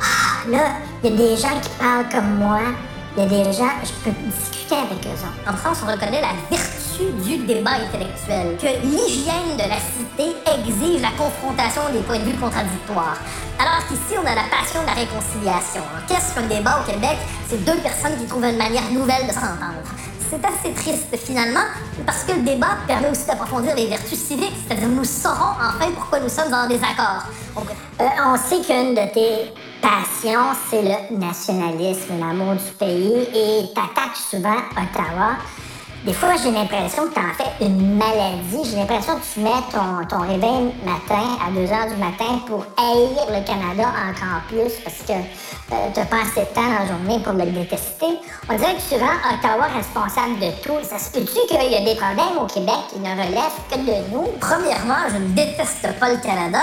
[0.00, 0.64] ah, là,
[1.02, 2.60] il y a des gens qui parlent comme moi.
[3.16, 5.48] Il y a des gens, je peux discuter avec eux autres.
[5.48, 11.00] En France, on reconnaît la vertu du débat intellectuel, que l'hygiène de la cité exige
[11.00, 13.18] la confrontation des points de vue contradictoires.
[13.58, 15.82] Alors qu'ici, on a la passion de la réconciliation.
[16.08, 17.18] Qu'est-ce qu'un débat au Québec?
[17.48, 19.78] C'est deux personnes qui trouvent une manière nouvelle de s'entendre
[20.34, 21.64] c'est assez triste finalement,
[22.06, 26.20] parce que le débat permet aussi d'approfondir les vertus civiques, c'est-à-dire nous saurons enfin pourquoi
[26.20, 27.24] nous sommes en désaccord.
[28.00, 34.16] Euh, on sait qu'une de tes passions, c'est le nationalisme, l'amour du pays, et t'attaques
[34.30, 35.36] souvent Ottawa.
[36.04, 38.62] Des fois, j'ai l'impression que tu en fais une maladie.
[38.70, 42.66] J'ai l'impression que tu mets ton, ton réveil matin à 2 h du matin pour
[42.76, 46.80] haïr le Canada encore plus parce que euh, tu as pas assez de temps dans
[46.80, 48.20] la journée pour le détester.
[48.50, 50.76] On dirait que tu rends Ottawa responsable de tout.
[50.82, 54.12] Ça se peut-tu qu'il y a des problèmes au Québec qui ne relèvent que de
[54.12, 54.28] nous?
[54.40, 56.60] Premièrement, je ne déteste pas le Canada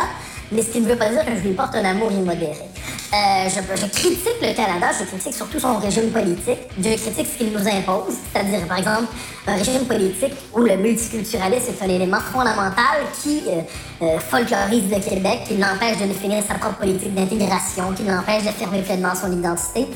[0.52, 2.70] mais ce qui ne veut pas dire que je lui porte un amour immodéré.
[3.14, 7.52] Euh, je, critique le Canada, je critique surtout son régime politique, je critique ce qu'il
[7.52, 9.08] nous impose, c'est-à-dire par exemple
[9.47, 13.62] un régime politique où le multiculturalisme est un élément fondamental qui euh,
[14.02, 18.82] euh, folklorise le Québec, qui l'empêche de définir sa propre politique d'intégration, qui l'empêche d'affirmer
[18.82, 19.88] pleinement son identité.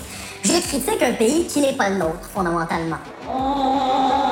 [0.44, 2.98] Je critique un pays qui n'est pas le nôtre, fondamentalement.
[3.26, 4.25] Quant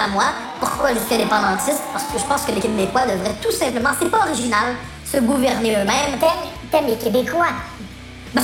[0.00, 0.24] à moi,
[0.58, 1.82] pourquoi je suis indépendantiste?
[1.92, 4.74] Parce que je pense que les Québécois devraient tout simplement, c'est pas original,
[5.04, 6.18] se gouverner eux-mêmes.
[6.70, 7.48] T'aimes les Québécois?
[8.32, 8.42] Ben,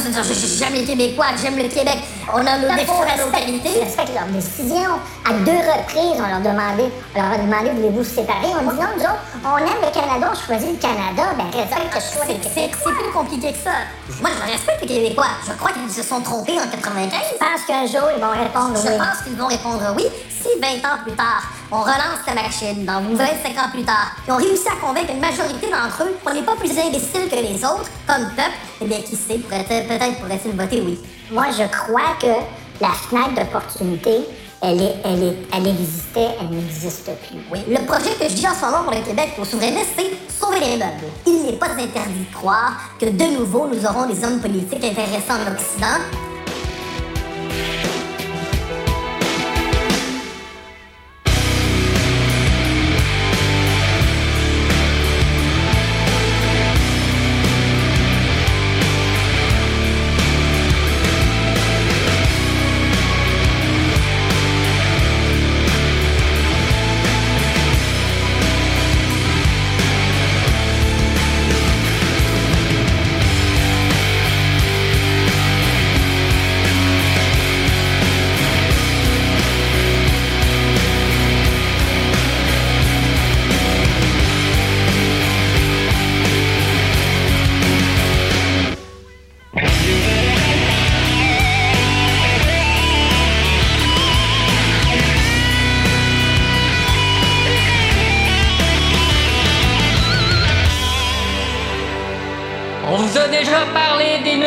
[0.58, 1.98] j'aime les Québécois, j'aime le Québec.
[2.34, 3.80] On a nos défauts, et nos qualités.
[3.84, 4.98] respecte leur décision.
[5.24, 8.50] À deux reprises, on leur demandait, on leur a demandé voulez-vous se séparer?
[8.50, 11.22] On dit non, nous autres, on aime le Canada, on choisit le Canada.
[11.38, 13.86] Ben, respecte que C'est plus compliqué que ça.
[14.20, 15.38] Moi, je respecte les Québécois.
[15.46, 17.20] Je crois qu'ils se sont trompés en 95.
[17.32, 18.90] Je pense qu'un jour, ils vont répondre oui.
[18.90, 20.06] Je pense qu'ils vont répondre oui.
[20.30, 23.26] Si 20 ans plus tard, on relance la machine dans 25
[23.58, 26.54] ans plus tard, et on réussit à convaincre une majorité d'entre eux qu'on n'est pas
[26.56, 30.98] plus imbéciles que les autres, comme peuple, eh bien, qui sait, peut-être pourrait-il voter oui.
[31.30, 32.26] Moi, je crois que
[32.80, 34.18] la fenêtre d'opportunité,
[34.62, 37.58] elle, est, elle, est, elle existait, elle n'existe plus.
[37.68, 40.60] Le projet que je dis en ce moment pour le Québec pour souverainisme, c'est sauver
[40.60, 41.10] les meubles.
[41.26, 45.34] Il n'est pas interdit de croire que de nouveau, nous aurons des hommes politiques intéressants
[45.34, 45.98] en Occident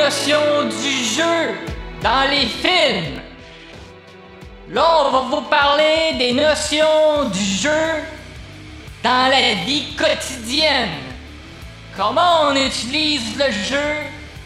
[0.10, 1.56] du jeu
[2.02, 3.22] dans les films.
[4.72, 8.04] Là, on va vous parler des notions du jeu
[9.04, 10.90] dans la vie quotidienne.
[11.96, 13.98] Comment on utilise le jeu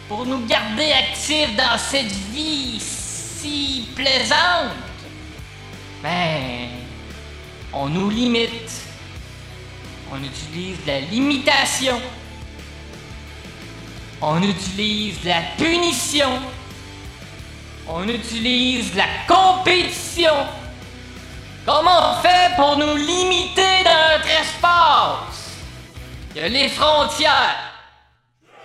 [0.09, 4.73] pour nous garder actifs dans cette vie si plaisante?
[6.01, 6.67] Ben,
[7.71, 8.81] on nous limite.
[10.11, 12.01] On utilise la limitation
[14.25, 16.39] on utilise la punition,
[17.89, 20.33] on utilise la compétition.
[21.65, 25.51] Comment on fait pour nous limiter dans notre espace?
[26.33, 27.73] Il y a les frontières.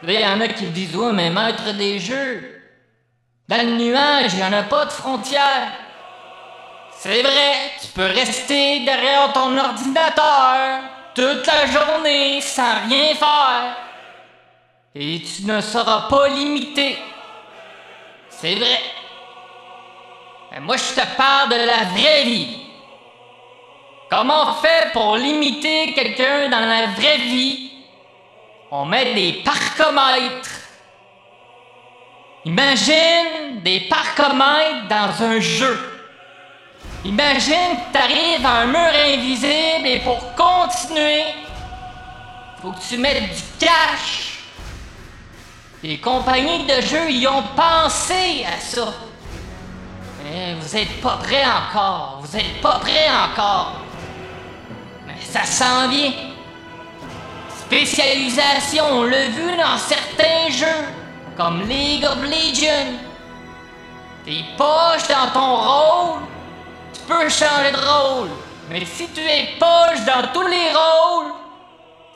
[0.05, 2.63] Il y en a qui disent Ouais, mais maître des jeux,
[3.49, 5.73] dans le nuage, il n'y en a pas de frontières.
[6.97, 10.83] C'est vrai, tu peux rester derrière ton ordinateur
[11.15, 13.88] toute la journée sans rien faire
[15.01, 16.99] et tu ne seras pas limité.
[18.31, 18.81] C'est vrai.
[20.51, 22.59] Mais moi, je te parle de la vraie vie.
[24.11, 27.71] Comment on fait pour limiter quelqu'un dans la vraie vie?
[28.73, 30.51] On met des parcomètres.
[32.45, 35.79] Imagine des parcomètres dans un jeu.
[37.05, 41.25] Imagine que tu arrives à un mur invisible et pour continuer,
[42.61, 44.38] faut que tu mettes du cash
[45.83, 48.93] les compagnies de jeux y ont pensé à ça.
[50.25, 52.21] Mais vous êtes pas prêts encore.
[52.23, 53.75] Vous êtes pas prêts encore.
[55.07, 56.13] Mais ça s'en vient.
[57.67, 60.87] Spécialisation, on l'a vu dans certains jeux.
[61.37, 62.99] comme League of Legends.
[64.25, 66.21] T'es poche dans ton rôle,
[66.93, 68.29] tu peux changer de rôle.
[68.69, 71.33] Mais si tu es poche dans tous les rôles,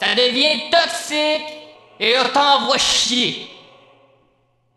[0.00, 1.61] ça devient toxique
[2.02, 3.48] et on t'envoie chier.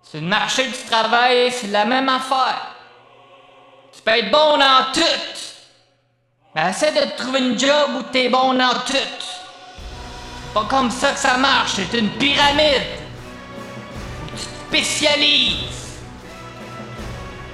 [0.04, 2.76] Sur le marché du travail, c'est la même affaire.
[3.92, 5.02] Tu peux être bon dans tout.
[6.54, 8.94] Mais essaie de trouver une job où t'es bon dans tout.
[8.94, 12.84] C'est pas comme ça que ça marche, c'est une pyramide.
[14.28, 16.04] tu te spécialises.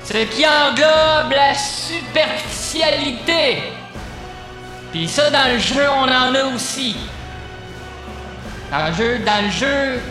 [0.03, 3.71] Ce qui englobe la superficialité.
[4.91, 6.97] Puis ça, dans le jeu, on en a aussi.
[8.71, 10.01] Dans le jeu, dans le jeu,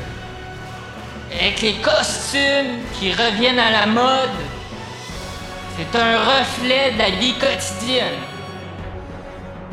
[1.32, 4.28] avec les costumes qui reviennent à la mode,
[5.78, 8.20] c'est un reflet de la vie quotidienne.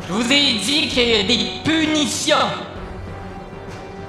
[0.06, 2.36] Je vous ai dit qu'il y a des punitions.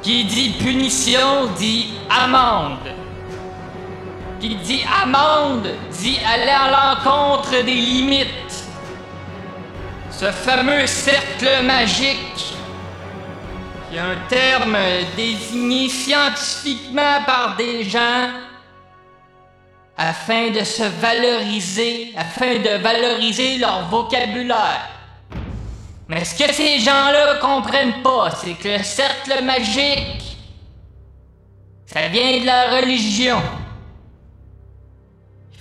[0.01, 2.93] Qui dit punition dit amende.
[4.39, 8.63] Qui dit amende dit aller à l'encontre des limites.
[10.09, 12.53] Ce fameux cercle magique,
[13.89, 14.77] qui est un terme
[15.15, 18.29] désigné scientifiquement par des gens
[19.97, 24.89] afin de se valoriser, afin de valoriser leur vocabulaire.
[26.07, 30.37] Mais ce que ces gens-là comprennent pas, c'est que le cercle magique,
[31.85, 33.41] ça vient de la religion.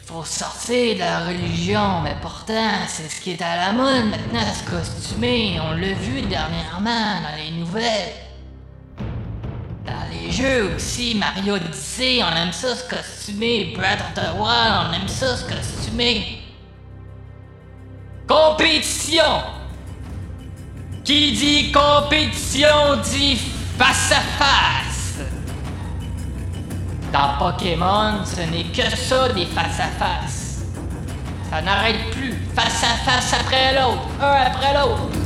[0.08, 4.40] Faut sortir de la religion, mais pourtant, c'est ce qui est à la mode maintenant,
[4.54, 5.60] se costumer.
[5.60, 8.14] On l'a vu dernièrement dans les nouvelles.
[9.84, 13.74] Dans les jeux aussi, Mario Odyssey, on aime ça se costumer.
[13.76, 16.40] Breath of the Wild, on aime ça se costumer.
[18.26, 19.42] Compétition!
[21.04, 23.36] Qui dit compétition dit
[23.76, 24.87] face à face.
[27.12, 30.64] Dans Pokémon, ce n'est que ça des face à face.
[31.50, 32.34] Ça n'arrête plus.
[32.54, 35.17] Face à face après l'autre, un après l'autre.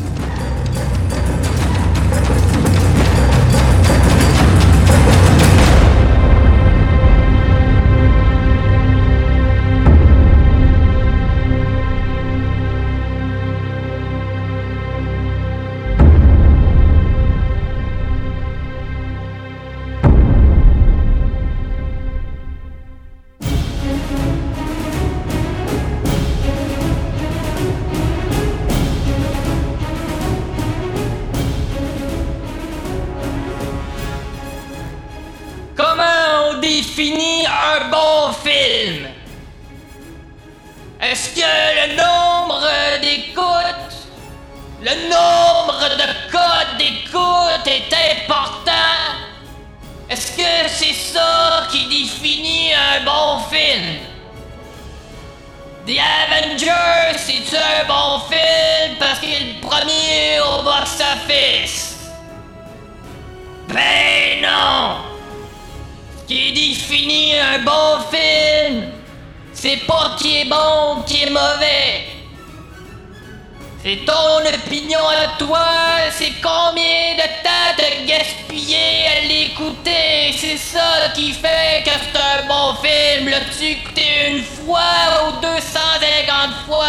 [80.63, 83.29] Ça qui fait que c'est un bon film.
[83.29, 86.87] L'as-tu écouté une fois ou 250 fois?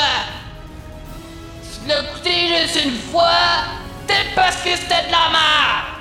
[1.61, 3.65] Si tu l'as écouté juste une fois,
[4.07, 5.93] c'est parce que c'était de la merde.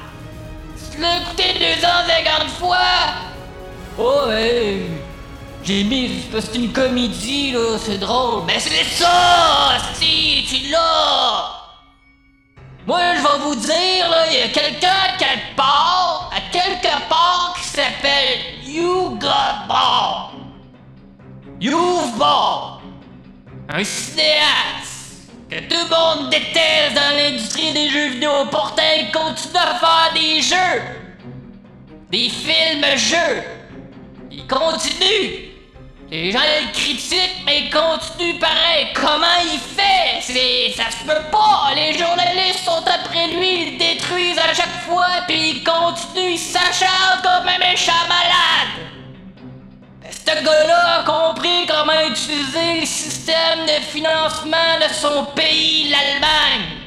[0.93, 2.79] Tu l'as écouté 250 fois?
[3.99, 4.83] Oh, ouais.
[5.64, 8.45] J'ai mis, c'est parce que c'est une comédie, là, c'est drôle.
[8.47, 9.79] Ben, c'est ça!
[9.95, 11.62] Si, tu l'as!
[12.85, 17.32] Moi, je vais vous dire, là, il y a quelqu'un quelque part, à quelque part,
[19.73, 20.33] Ball.
[21.59, 22.81] You've Ball.
[23.70, 28.45] Un cinéaste que tout le monde déteste dans l'industrie des jeux vidéo.
[28.51, 30.83] Pourtant, il continue à faire des jeux.
[32.11, 33.45] Des films-jeux.
[34.31, 35.53] Il continue.
[36.11, 38.89] Les gens le critiquent, mais il continue pareil.
[38.95, 40.20] Comment il fait?
[40.20, 40.75] C'est.
[40.77, 41.70] ça se peut pas.
[41.75, 46.39] Les journalistes sont après lui, ils le détruisent à chaque fois, puis il continue, il
[46.39, 48.91] s'acharne comme un méchant malade.
[50.12, 56.78] Ce gars-là a compris comment utiliser le système de financement de son pays, l'Allemagne.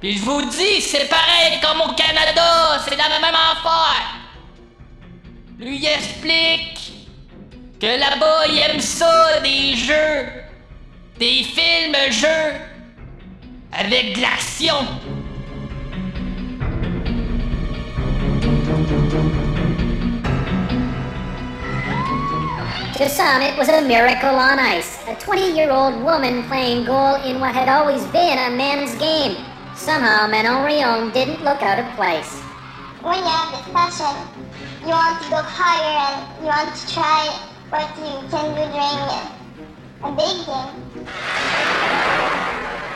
[0.00, 4.16] Puis je vous dis, c'est pareil comme au Canada, c'est la même affaire.
[5.58, 6.92] Lui explique
[7.80, 10.28] que là-bas, il aime ça, des jeux,
[11.18, 12.52] des films-jeux,
[13.72, 14.86] avec de l'action.
[22.96, 25.06] To some, it was a miracle on ice.
[25.06, 29.36] A 20 year old woman playing goal in what had always been a men's game.
[29.74, 32.40] Somehow, Manon Rion didn't look out of place.
[33.04, 34.16] Oh, when you have this passion,
[34.80, 37.28] you want to go higher and you want to try
[37.68, 38.96] what you can do during
[40.00, 40.72] a big game.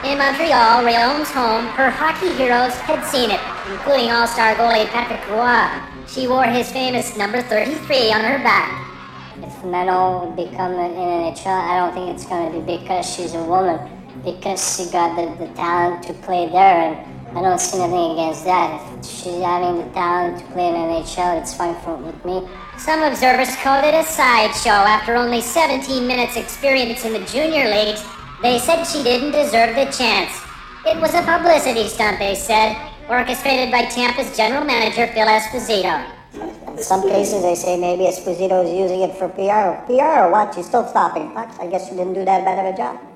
[0.09, 3.41] In Montreal, Rayon's home, her hockey heroes had seen it,
[3.71, 5.69] including all-star goalie Patrick Roy.
[6.09, 8.90] She wore his famous number 33 on her back.
[9.65, 13.79] Manon become an NHL, I don't think it's going to be because she's a woman,
[14.25, 18.45] because she got the, the talent to play there, and I don't see anything against
[18.45, 18.99] that.
[18.99, 22.49] If she's having the talent to play in NHL, it's fine for, with me.
[22.79, 28.03] Some observers called it a sideshow after only 17 minutes experience in the junior leagues.
[28.43, 30.33] They said she didn't deserve the chance.
[30.87, 32.75] It was a publicity stunt, they said,
[33.09, 36.20] orchestrated by Tampa's general manager Phil Esposito.
[36.35, 39.85] In some cases, they say maybe Esposito is using it for PR.
[39.87, 40.55] PR or what?
[40.55, 41.59] She's still stopping pucks.
[41.59, 43.10] I guess she didn't do that bad of a job.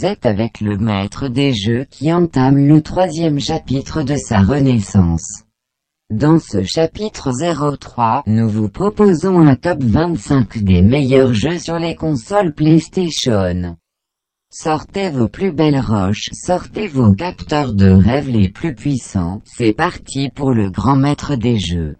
[0.00, 5.42] Vous êtes avec le maître des jeux qui entame le troisième chapitre de sa renaissance.
[6.08, 7.32] Dans ce chapitre
[7.78, 13.76] 03, nous vous proposons un top 25 des meilleurs jeux sur les consoles PlayStation.
[14.48, 20.30] Sortez vos plus belles roches, sortez vos capteurs de rêve les plus puissants, c'est parti
[20.30, 21.96] pour le grand maître des jeux.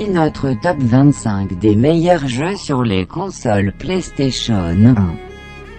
[0.00, 4.94] Voici notre top 25 des meilleurs jeux sur les consoles PlayStation 1.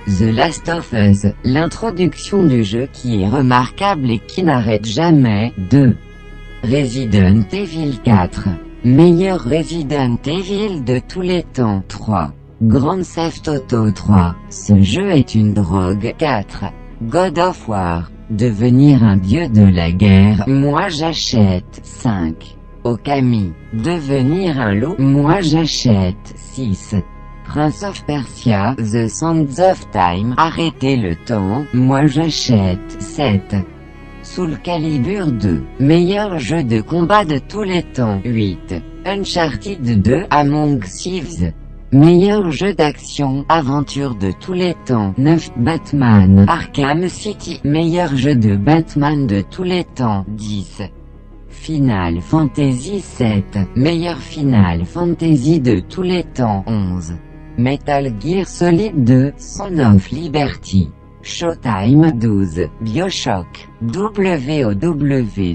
[0.06, 5.54] The Last of Us, l'introduction du jeu qui est remarquable et qui n'arrête jamais.
[5.72, 5.96] 2.
[6.64, 8.50] Resident Evil 4,
[8.84, 11.84] meilleur Resident Evil de tous les temps.
[11.88, 12.32] 3.
[12.62, 16.14] Grand Theft Auto 3, ce jeu est une drogue.
[16.20, 16.66] 4.
[17.02, 20.44] God of War, devenir un dieu de la guerre.
[20.48, 21.82] Moi j'achète.
[21.82, 22.58] 5.
[22.84, 24.96] Okami, devenir un loup.
[24.98, 26.34] Moi j'achète.
[26.36, 26.96] 6.
[27.46, 33.56] Prince of Persia, The Sands of Time, Arrêtez le temps, moi j'achète 7.
[34.24, 38.76] Soul Calibur 2, meilleur jeu de combat de tous les temps 8.
[39.06, 41.52] Uncharted 2, Among Thieves,
[41.92, 45.14] Meilleur jeu d'action, aventure de tous les temps.
[45.18, 45.52] 9.
[45.58, 47.60] Batman, Arkham City.
[47.66, 50.24] Meilleur jeu de Batman de tous les temps.
[50.30, 50.84] 10.
[51.62, 53.59] Final Fantasy 7.
[53.76, 56.64] Meilleur Final Fantasy de tous les temps.
[56.66, 57.14] 11.
[57.59, 60.89] Metal Gear Solid 2, Son of Liberty.
[61.22, 62.68] Showtime 12.
[62.82, 63.45] Bioshock.
[63.80, 65.53] WOWWW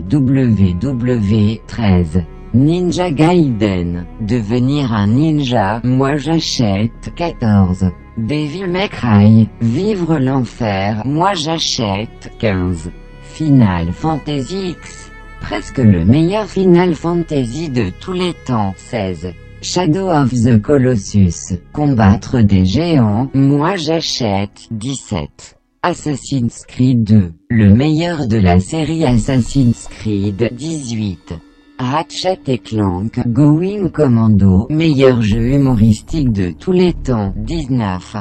[1.66, 2.24] 13.
[2.54, 4.06] Ninja Gaiden.
[4.20, 7.90] Devenir un ninja, moi j'achète 14.
[8.16, 9.48] Devil May Cry.
[9.60, 12.92] Vivre l'enfer, moi j'achète 15.
[13.24, 15.05] Final Fantasy X.
[15.40, 19.32] Presque le meilleur Final Fantasy de tous les temps 16.
[19.62, 21.54] Shadow of the Colossus.
[21.72, 25.56] Combattre des géants, moi j'achète 17.
[25.82, 27.32] Assassin's Creed 2.
[27.50, 31.34] Le meilleur de la série Assassin's Creed 18.
[31.78, 38.16] Ratchet et Clank Going Commando, meilleur jeu humoristique de tous les temps 19.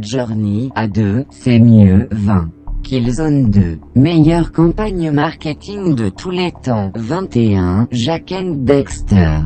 [0.00, 2.50] Journey à 2, c'est mieux 20.
[2.88, 7.86] Killzone 2, meilleure campagne marketing de tous les temps 21.
[7.90, 9.40] Jack and Dexter.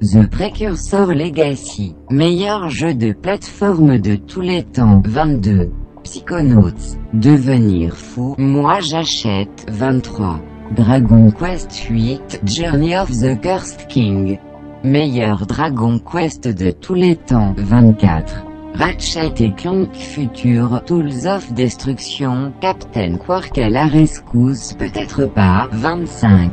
[0.00, 5.70] The Precursor Legacy, meilleur jeu de plateforme de tous les temps 22.
[6.02, 10.40] Psychonauts, devenir fou, moi j'achète 23.
[10.74, 14.38] Dragon Quest 8 Journey of the Cursed King.
[14.82, 18.45] Meilleur Dragon Quest de tous les temps 24.
[18.78, 26.50] Ratchet et Clank Future Tools of Destruction Captain Quark à la rescousse peut-être pas 25.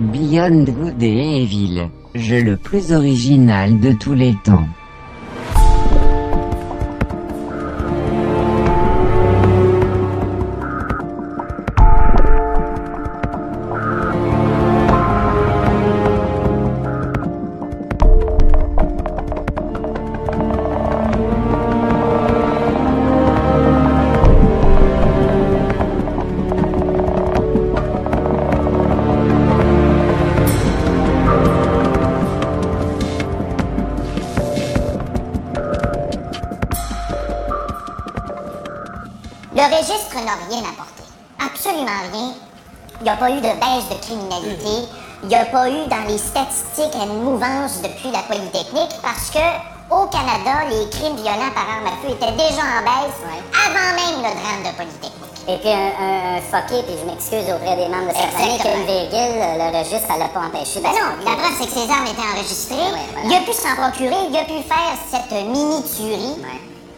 [0.00, 1.90] Beyond Good et Evil.
[2.14, 4.66] Jeu le plus original de tous les temps.
[40.24, 41.02] N'a rien apporté.
[41.38, 42.32] Absolument rien.
[43.00, 44.88] Il n'y a pas eu de baisse de criminalité.
[45.22, 49.44] Il n'y a pas eu dans les statistiques une mouvance depuis la Polytechnique parce que
[49.90, 53.20] au Canada, les crimes violents par arme à feu étaient déjà en baisse
[53.52, 55.12] avant même le drame de Polytechnique.
[55.46, 58.58] Et puis un, un, un fucké, puis je m'excuse auprès des membres de cette famille,
[58.58, 60.80] qu'une virgule, le registre, ça l'a pas empêché.
[60.80, 62.96] Ben non, la preuve c'est que ces armes étaient enregistrées.
[63.24, 66.40] Il a pu s'en procurer, il a pu faire cette mini-tuerie.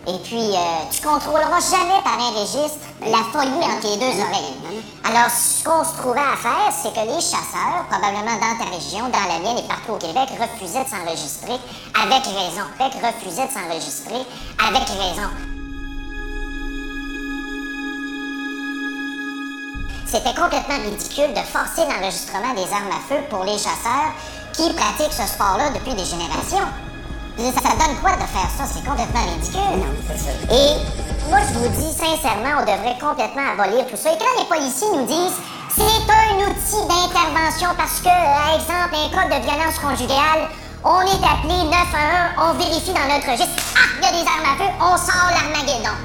[0.08, 4.54] Et puis, euh, tu contrôleras jamais par un registre la folie entre les deux oreilles.
[5.02, 9.08] Alors, ce qu'on se trouvait à faire, c'est que les chasseurs, probablement dans ta région,
[9.10, 11.58] dans la mienne et partout au Québec, refusaient de s'enregistrer
[12.00, 12.62] avec raison.
[12.78, 14.22] Québec refusait de s'enregistrer
[14.62, 15.28] avec raison.
[20.06, 24.14] C'était complètement ridicule de forcer l'enregistrement des armes à feu pour les chasseurs
[24.52, 26.66] qui pratiquent ce sport-là depuis des générations.
[27.36, 28.64] Ça donne quoi de faire ça?
[28.64, 29.84] C'est complètement ridicule.
[30.50, 34.12] Et moi, je vous dis sincèrement, on devrait complètement abolir tout ça.
[34.12, 35.36] Et quand les policiers nous disent
[35.68, 40.48] c'est un outil d'intervention parce que, par exemple, un cas de violence conjugale,
[40.82, 44.48] on est appelé 911, on vérifie dans notre registre, ah, il y a des armes
[44.48, 45.96] à feu, on sort l'Armageddon.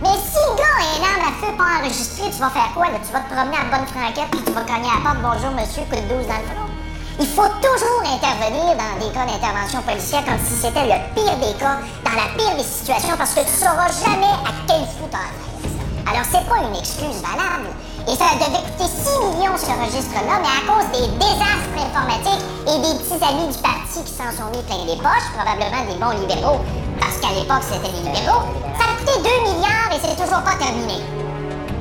[0.00, 2.86] Mais si le gars a une arme à feu pas enregistrée, tu vas faire quoi?
[3.04, 5.20] Tu vas te promener à bonne franquette puis tu vas cogner à la porte.
[5.20, 6.77] Bonjour monsieur, coup de 12 dans le front.
[7.20, 11.58] Il faut toujours intervenir dans des cas d'intervention policière comme si c'était le pire des
[11.58, 15.26] cas, dans la pire des situations, parce que tu sauras jamais à quel fou t'as
[15.26, 15.58] affaire.
[16.06, 17.74] Alors c'est pas une excuse valable.
[18.06, 22.78] Et ça devait coûter 6 millions ce registre-là, mais à cause des désastres informatiques et
[22.86, 26.22] des petits amis du parti qui s'en sont mis plein les poches, probablement des bons
[26.22, 26.62] libéraux,
[27.02, 28.46] parce qu'à l'époque c'était des libéraux,
[28.78, 31.02] ça a coûté 2 milliards et c'est toujours pas terminé.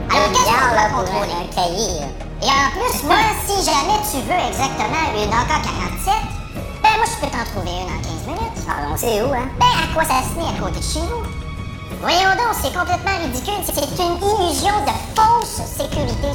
[0.09, 1.31] Alors qu'est-ce qu'on va contrôler?
[1.31, 2.26] un cahier, là.
[2.41, 6.11] Et en plus, moi, si jamais tu veux exactement une AK-47,
[6.83, 8.67] ben moi, je peux t'en trouver une en 15 minutes.
[8.69, 9.49] Ah, on sait où, hein?
[9.59, 11.23] Ben, à quoi ça se met à côté de chez vous?
[11.99, 13.63] Voyons donc, c'est complètement ridicule.
[13.65, 16.27] C'est une illusion de fausse sécurité